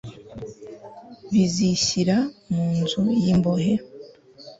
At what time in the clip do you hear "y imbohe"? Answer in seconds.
3.23-3.73